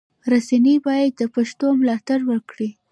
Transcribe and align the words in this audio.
رسنی 0.31 0.75
باید 0.85 1.11
د 1.19 1.21
پښتو 1.35 1.67
ملاتړ 1.79 2.19
وکړي. 2.31 2.69